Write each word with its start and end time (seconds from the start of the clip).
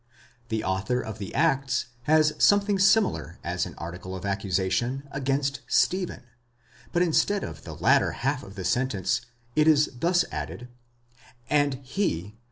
The 0.49 0.63
author 0.63 0.99
of 0.99 1.19
the 1.19 1.31
Acts 1.35 1.89
has 2.05 2.33
something 2.39 2.79
similar 2.79 3.37
as 3.43 3.67
an 3.67 3.75
article 3.77 4.15
of 4.15 4.25
accusation 4.25 5.07
against 5.11 5.59
Stephen, 5.67 6.23
but 6.91 7.03
instead 7.03 7.43
of 7.43 7.65
the 7.65 7.75
latter 7.75 8.13
half 8.13 8.41
of 8.41 8.55
the 8.55 8.65
sentence 8.65 9.21
it 9.55 9.67
is 9.67 9.91
thus 9.99 10.25
added, 10.31 10.69
and 11.51 11.75
(he, 11.83 12.29
2. 12.29 12.33